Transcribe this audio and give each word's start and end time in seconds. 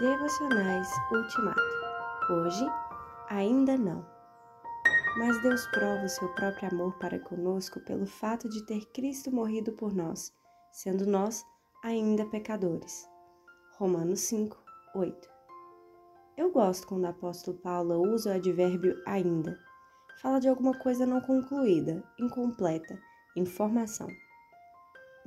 Devocionais 0.00 0.88
Ultimato. 1.12 1.60
Hoje, 2.30 2.66
ainda 3.28 3.76
não. 3.76 4.02
Mas 5.18 5.42
Deus 5.42 5.66
prova 5.66 6.06
o 6.06 6.08
seu 6.08 6.26
próprio 6.36 6.70
amor 6.72 6.94
para 6.94 7.20
conosco 7.20 7.78
pelo 7.80 8.06
fato 8.06 8.48
de 8.48 8.64
ter 8.64 8.86
Cristo 8.94 9.30
morrido 9.30 9.72
por 9.72 9.92
nós, 9.92 10.32
sendo 10.72 11.04
nós 11.04 11.44
ainda 11.84 12.24
pecadores. 12.24 13.06
Romanos 13.76 14.20
5, 14.20 14.56
8. 14.94 15.28
Eu 16.34 16.50
gosto 16.50 16.86
quando 16.86 17.04
o 17.04 17.08
apóstolo 17.08 17.58
Paulo 17.58 18.00
usa 18.10 18.30
o 18.30 18.34
advérbio 18.36 18.98
ainda. 19.06 19.58
Fala 20.22 20.40
de 20.40 20.48
alguma 20.48 20.78
coisa 20.78 21.04
não 21.04 21.20
concluída, 21.20 22.02
incompleta, 22.18 22.98
informação. 23.36 24.08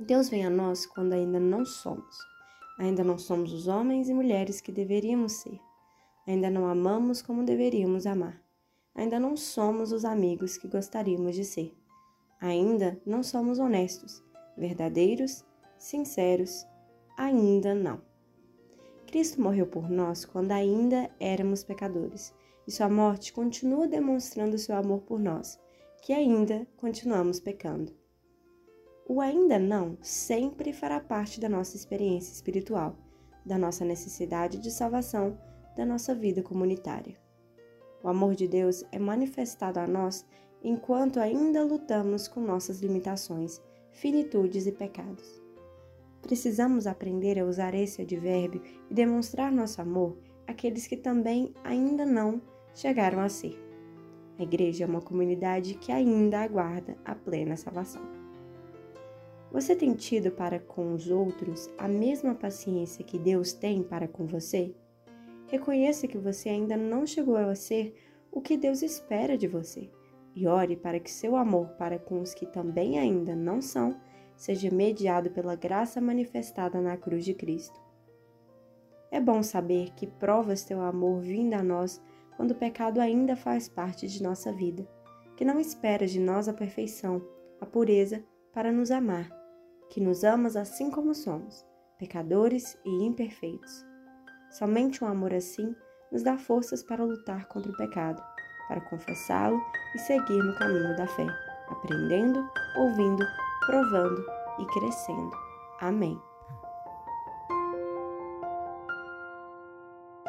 Deus 0.00 0.28
vem 0.28 0.44
a 0.44 0.50
nós 0.50 0.84
quando 0.84 1.12
ainda 1.12 1.38
não 1.38 1.64
somos. 1.64 2.33
Ainda 2.78 3.04
não 3.04 3.16
somos 3.16 3.52
os 3.52 3.68
homens 3.68 4.08
e 4.08 4.14
mulheres 4.14 4.60
que 4.60 4.72
deveríamos 4.72 5.32
ser. 5.32 5.60
Ainda 6.26 6.50
não 6.50 6.66
amamos 6.66 7.22
como 7.22 7.44
deveríamos 7.44 8.06
amar. 8.06 8.42
Ainda 8.94 9.20
não 9.20 9.36
somos 9.36 9.92
os 9.92 10.04
amigos 10.04 10.56
que 10.56 10.68
gostaríamos 10.68 11.34
de 11.34 11.44
ser. 11.44 11.74
Ainda 12.40 13.00
não 13.06 13.22
somos 13.22 13.58
honestos, 13.58 14.22
verdadeiros, 14.56 15.44
sinceros. 15.78 16.66
Ainda 17.16 17.74
não. 17.74 18.00
Cristo 19.06 19.40
morreu 19.40 19.66
por 19.66 19.88
nós 19.88 20.24
quando 20.24 20.50
ainda 20.50 21.08
éramos 21.20 21.62
pecadores, 21.62 22.34
e 22.66 22.72
sua 22.72 22.88
morte 22.88 23.32
continua 23.32 23.86
demonstrando 23.86 24.58
seu 24.58 24.74
amor 24.74 25.02
por 25.02 25.20
nós, 25.20 25.60
que 26.02 26.12
ainda 26.12 26.66
continuamos 26.76 27.38
pecando. 27.38 27.94
O 29.06 29.20
ainda 29.20 29.58
não 29.58 29.98
sempre 30.00 30.72
fará 30.72 30.98
parte 30.98 31.38
da 31.38 31.46
nossa 31.46 31.76
experiência 31.76 32.32
espiritual, 32.32 32.96
da 33.44 33.58
nossa 33.58 33.84
necessidade 33.84 34.58
de 34.58 34.70
salvação, 34.70 35.38
da 35.76 35.84
nossa 35.84 36.14
vida 36.14 36.42
comunitária. 36.42 37.14
O 38.02 38.08
amor 38.08 38.34
de 38.34 38.48
Deus 38.48 38.82
é 38.90 38.98
manifestado 38.98 39.78
a 39.78 39.86
nós 39.86 40.24
enquanto 40.62 41.20
ainda 41.20 41.62
lutamos 41.62 42.26
com 42.26 42.40
nossas 42.40 42.80
limitações, 42.80 43.60
finitudes 43.92 44.66
e 44.66 44.72
pecados. 44.72 45.42
Precisamos 46.22 46.86
aprender 46.86 47.38
a 47.38 47.44
usar 47.44 47.74
esse 47.74 48.00
advérbio 48.00 48.62
e 48.90 48.94
demonstrar 48.94 49.52
nosso 49.52 49.82
amor 49.82 50.16
àqueles 50.46 50.86
que 50.86 50.96
também 50.96 51.52
ainda 51.62 52.06
não 52.06 52.40
chegaram 52.74 53.20
a 53.20 53.28
ser. 53.28 53.62
A 54.38 54.42
igreja 54.42 54.84
é 54.84 54.86
uma 54.86 55.02
comunidade 55.02 55.74
que 55.74 55.92
ainda 55.92 56.40
aguarda 56.40 56.96
a 57.04 57.14
plena 57.14 57.54
salvação. 57.54 58.23
Você 59.54 59.76
tem 59.76 59.94
tido 59.94 60.32
para 60.32 60.58
com 60.58 60.94
os 60.94 61.08
outros 61.08 61.70
a 61.78 61.86
mesma 61.86 62.34
paciência 62.34 63.04
que 63.04 63.16
Deus 63.16 63.52
tem 63.52 63.84
para 63.84 64.08
com 64.08 64.26
você? 64.26 64.74
Reconheça 65.46 66.08
que 66.08 66.18
você 66.18 66.48
ainda 66.48 66.76
não 66.76 67.06
chegou 67.06 67.36
a 67.36 67.54
ser 67.54 67.94
o 68.32 68.40
que 68.40 68.56
Deus 68.56 68.82
espera 68.82 69.38
de 69.38 69.46
você 69.46 69.88
e 70.34 70.44
ore 70.48 70.74
para 70.74 70.98
que 70.98 71.08
seu 71.08 71.36
amor 71.36 71.68
para 71.78 72.00
com 72.00 72.20
os 72.20 72.34
que 72.34 72.46
também 72.46 72.98
ainda 72.98 73.36
não 73.36 73.62
são 73.62 73.96
seja 74.34 74.74
mediado 74.74 75.30
pela 75.30 75.54
graça 75.54 76.00
manifestada 76.00 76.80
na 76.80 76.96
cruz 76.96 77.24
de 77.24 77.32
Cristo. 77.32 77.80
É 79.08 79.20
bom 79.20 79.40
saber 79.40 79.92
que 79.94 80.08
provas 80.08 80.64
teu 80.64 80.80
amor 80.80 81.20
vindo 81.20 81.54
a 81.54 81.62
nós 81.62 82.02
quando 82.36 82.50
o 82.50 82.56
pecado 82.56 83.00
ainda 83.00 83.36
faz 83.36 83.68
parte 83.68 84.08
de 84.08 84.20
nossa 84.20 84.52
vida, 84.52 84.84
que 85.36 85.44
não 85.44 85.60
espera 85.60 86.08
de 86.08 86.18
nós 86.18 86.48
a 86.48 86.52
perfeição, 86.52 87.24
a 87.60 87.66
pureza 87.66 88.24
para 88.52 88.72
nos 88.72 88.90
amar 88.90 89.43
que 89.94 90.00
nos 90.00 90.24
amas 90.24 90.56
assim 90.56 90.90
como 90.90 91.14
somos, 91.14 91.64
pecadores 91.96 92.76
e 92.84 93.04
imperfeitos. 93.04 93.86
Somente 94.50 95.04
um 95.04 95.06
amor 95.06 95.32
assim 95.32 95.72
nos 96.10 96.24
dá 96.24 96.36
forças 96.36 96.82
para 96.82 97.04
lutar 97.04 97.46
contra 97.46 97.70
o 97.70 97.76
pecado, 97.76 98.20
para 98.66 98.80
confessá-lo 98.90 99.62
e 99.94 99.98
seguir 100.00 100.42
no 100.42 100.58
caminho 100.58 100.96
da 100.96 101.06
fé, 101.06 101.26
aprendendo, 101.68 102.44
ouvindo, 102.76 103.24
provando 103.66 104.20
e 104.58 104.66
crescendo. 104.66 105.30
Amém. 105.80 106.20